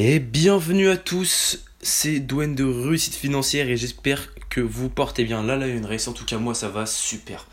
[0.00, 5.42] Et bienvenue à tous, c'est Douane de Réussite Financière et j'espère que vous portez bien.
[5.42, 7.48] Là, là, une race, en tout cas, moi, ça va super.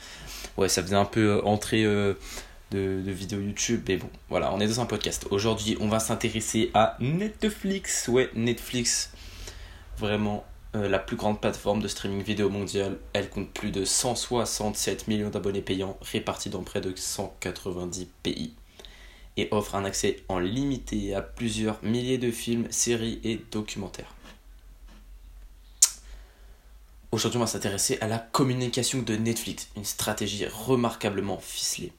[0.55, 2.13] Ouais, ça faisait un peu euh, entrée euh,
[2.69, 5.25] de, vidéo YouTube, mais bon, voilà, on est dans un podcast.
[5.31, 8.09] Aujourd'hui, on va s'intéresser à Netflix.
[8.09, 9.11] Ouais, Netflix,
[9.97, 12.99] vraiment euh, la plus grande plateforme de streaming vidéo mondiale.
[13.13, 18.53] Elle compte plus de 167 millions d'abonnés payants répartis dans près de 190 pays
[19.37, 24.13] et offre un accès en limité à plusieurs milliers de films, séries et documentaires.
[27.11, 31.93] Aujourd'hui, on va s'intéresser à la communication de Netflix, une stratégie remarquablement ficelée.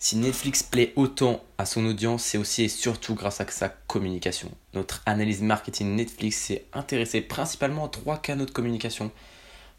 [0.00, 4.50] Si Netflix plaît autant à son audience, c'est aussi et surtout grâce à sa communication.
[4.74, 9.10] Notre analyse marketing Netflix s'est intéressée principalement à trois canaux de communication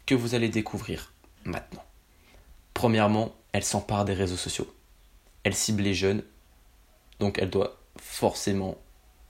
[0.04, 1.12] que vous allez découvrir
[1.44, 1.84] maintenant.
[2.74, 4.70] Premièrement, elle s'empare des réseaux sociaux.
[5.42, 6.22] Elle cible les jeunes,
[7.20, 8.76] donc elle doit forcément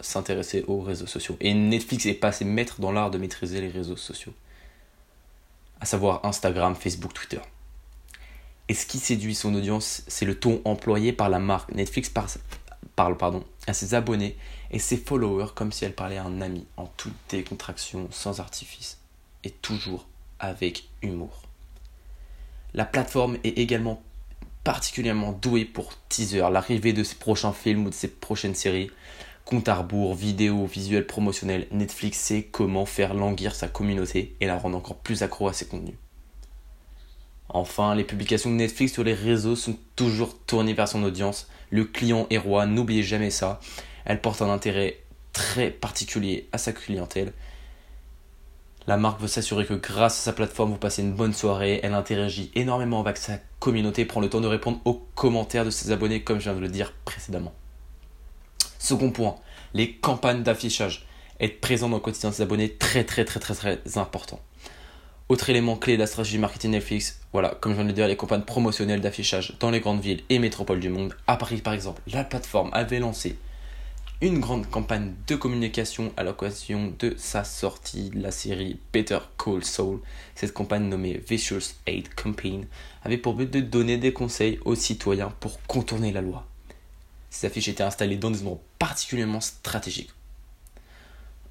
[0.01, 1.37] s'intéresser aux réseaux sociaux.
[1.41, 4.33] Et Netflix est passé maître dans l'art de maîtriser les réseaux sociaux.
[5.81, 7.41] À savoir Instagram, Facebook, Twitter.
[8.69, 11.73] Et ce qui séduit son audience, c'est le ton employé par la marque.
[11.75, 12.09] Netflix
[12.95, 14.37] parle pardon, à ses abonnés
[14.71, 18.99] et ses followers comme si elle parlait à un ami, en toute décontraction, sans artifice,
[19.43, 20.07] et toujours
[20.39, 21.43] avec humour.
[22.75, 24.03] La plateforme est également
[24.65, 28.91] particulièrement doué pour teaser, l'arrivée de ses prochains films ou de ses prochaines séries.
[29.45, 34.59] Compte à rebours, vidéos, visuels promotionnels, Netflix sait comment faire languir sa communauté et la
[34.59, 35.97] rendre encore plus accro à ses contenus.
[37.49, 41.49] Enfin, les publications de Netflix sur les réseaux sont toujours tournées vers son audience.
[41.71, 43.61] Le client est roi, n'oubliez jamais ça.
[44.05, 44.99] Elle porte un intérêt
[45.33, 47.33] très particulier à sa clientèle
[48.91, 51.79] la marque veut s'assurer que grâce à sa plateforme, vous passez une bonne soirée.
[51.85, 55.93] Elle interagit énormément avec sa communauté, prend le temps de répondre aux commentaires de ses
[55.93, 57.55] abonnés, comme je viens de le dire précédemment.
[58.81, 59.37] Second point,
[59.75, 61.07] les campagnes d'affichage.
[61.39, 64.41] Être présent dans le quotidien de ses abonnés, très très très très très important.
[65.29, 68.09] Autre élément clé de la stratégie marketing Netflix, voilà, comme je viens de le dire,
[68.09, 71.15] les campagnes promotionnelles d'affichage dans les grandes villes et métropoles du monde.
[71.29, 73.39] À Paris par exemple, la plateforme avait lancé
[74.23, 79.65] une grande campagne de communication à l'occasion de sa sortie de la série Better Call
[79.65, 80.01] Saul.
[80.35, 82.67] Cette campagne nommée Vicious Aid Campaign
[83.03, 86.47] avait pour but de donner des conseils aux citoyens pour contourner la loi.
[87.31, 90.13] Ces affiches étaient installées dans des endroits particulièrement stratégiques.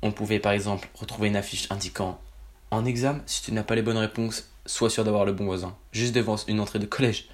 [0.04, 2.22] On pouvait par exemple retrouver une affiche indiquant
[2.70, 5.76] En examen, si tu n'as pas les bonnes réponses, sois sûr d'avoir le bon voisin,
[5.92, 7.30] juste devant une entrée de collège.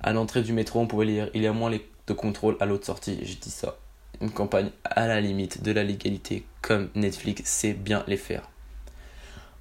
[0.00, 2.86] À l'entrée du métro, on pouvait lire Il y a moins de contrôle à l'autre
[2.86, 3.20] sortie.
[3.22, 3.78] J'ai dit ça
[4.20, 8.48] une campagne à la limite de la légalité comme Netflix sait bien les faire.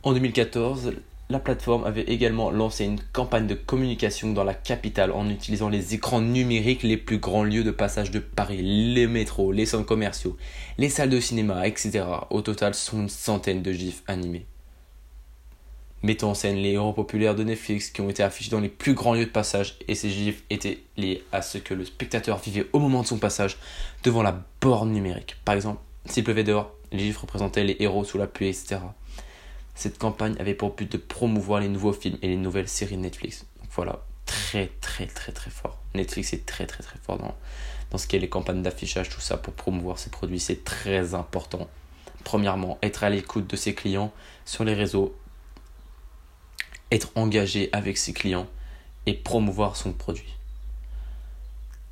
[0.03, 0.93] En 2014,
[1.29, 5.93] la plateforme avait également lancé une campagne de communication dans la capitale en utilisant les
[5.93, 10.37] écrans numériques les plus grands lieux de passage de Paris, les métros, les centres commerciaux,
[10.77, 12.03] les salles de cinéma, etc.
[12.29, 14.45] Au total, sont une centaine de gifs animés
[16.03, 18.93] mettant en scène les héros populaires de Netflix qui ont été affichés dans les plus
[18.93, 22.67] grands lieux de passage et ces gifs étaient liés à ce que le spectateur vivait
[22.73, 23.57] au moment de son passage
[24.03, 25.37] devant la borne numérique.
[25.45, 28.77] Par exemple, s'il pleuvait dehors, les gifs représentaient les héros sous la pluie, etc.
[29.75, 33.01] Cette campagne avait pour but de promouvoir les nouveaux films et les nouvelles séries de
[33.01, 33.45] Netflix.
[33.61, 35.79] Donc voilà, très très très très fort.
[35.95, 37.33] Netflix est très très très fort dans,
[37.91, 41.15] dans ce qui est les campagnes d'affichage, tout ça pour promouvoir ses produits, c'est très
[41.15, 41.69] important.
[42.23, 44.11] Premièrement, être à l'écoute de ses clients
[44.45, 45.15] sur les réseaux
[46.93, 48.47] être engagé avec ses clients
[49.05, 50.33] et promouvoir son produit.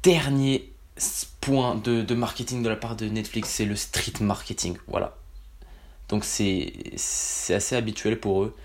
[0.04, 0.72] Dernier
[1.42, 4.78] point de, marketing de la part de Netflix, c'est le street marketing.
[4.88, 5.18] Voilà.
[6.10, 6.74] Donc c'est
[7.50, 8.56] assez habituel pour eux.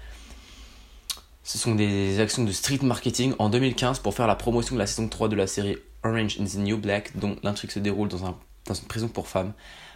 [1.44, 4.86] Ce sont des actions de street marketing en 2015 pour faire la promotion de la
[4.86, 8.26] saison 3 de la série Orange in the New Black, dont l'intrigue se déroule dans,
[8.26, 8.36] un,
[8.68, 9.52] une prison pour femmes.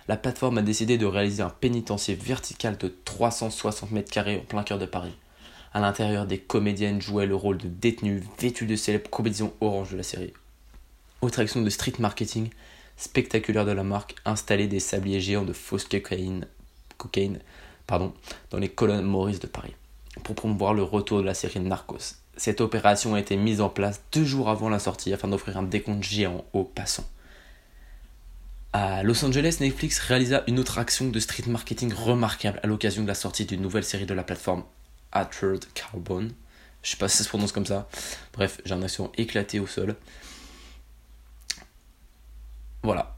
[0.06, 4.62] La plateforme a décidé de réaliser un pénitencier vertical de 360 mètres carrés en plein
[4.62, 5.14] cœur de Paris.
[5.72, 9.96] À l'intérieur, des comédiennes jouaient le rôle de détenues vêtues de célèbres comédiens orange de
[9.96, 10.32] la série.
[11.22, 12.50] Autre action de street marketing
[12.96, 16.46] spectaculaire de la marque, installer des sabliers géants de fausse cocaïne,
[17.88, 19.74] dans les colonnes Maurice de Paris,
[20.22, 22.16] pour promouvoir le retour de la série Narcos.
[22.36, 25.62] Cette opération a été mise en place deux jours avant la sortie afin d'offrir un
[25.62, 27.08] décompte géant aux passants.
[28.72, 33.08] À Los Angeles, Netflix réalisa une autre action de street marketing remarquable à l'occasion de
[33.08, 34.62] la sortie d'une nouvelle série de la plateforme
[35.12, 36.28] Altered Carbon.
[36.82, 37.88] Je sais pas si ça se prononce comme ça.
[38.32, 39.96] Bref, j'ai un accent éclaté au sol.
[42.82, 43.16] Voilà.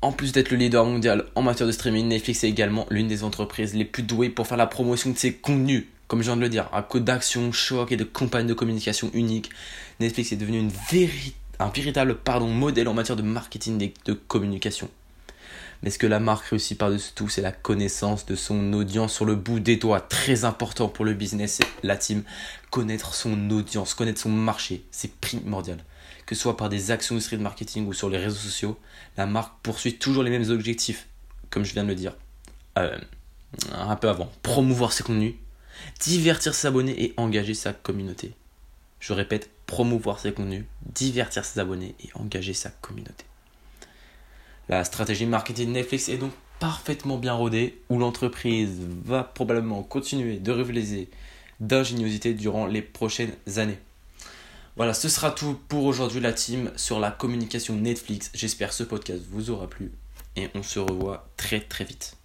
[0.00, 3.24] En plus d'être le leader mondial en matière de streaming, Netflix est également l'une des
[3.24, 5.86] entreprises les plus douées pour faire la promotion de ses contenus.
[6.06, 9.10] Comme je viens de le dire, à cause d'actions, chocs et de campagnes de communication
[9.12, 9.50] uniques,
[10.00, 10.70] Netflix est devenu une
[11.60, 14.88] un véritable pardon, modèle en matière de marketing et de communication.
[15.82, 19.24] Mais ce que la marque réussit par-dessus tout, c'est la connaissance de son audience sur
[19.24, 20.00] le bout des doigts.
[20.00, 22.24] Très important pour le business et la team.
[22.70, 25.78] Connaître son audience, connaître son marché, c'est primordial.
[26.26, 28.78] Que ce soit par des actions de street marketing ou sur les réseaux sociaux,
[29.16, 31.06] la marque poursuit toujours les mêmes objectifs,
[31.48, 32.16] comme je viens de le dire
[32.76, 32.98] euh,
[33.72, 34.30] un peu avant.
[34.42, 35.34] Promouvoir ses contenus,
[36.00, 38.34] divertir ses abonnés et engager sa communauté.
[39.00, 43.24] Je répète, promouvoir ses contenus, divertir ses abonnés et engager sa communauté.
[44.68, 50.52] La stratégie marketing Netflix est donc parfaitement bien rodée, où l'entreprise va probablement continuer de
[50.52, 51.08] révéler
[51.60, 53.78] d'ingéniosité durant les prochaines années.
[54.76, 58.30] Voilà, ce sera tout pour aujourd'hui la team sur la communication Netflix.
[58.34, 59.90] J'espère ce podcast vous aura plu
[60.36, 62.17] et on se revoit très très vite.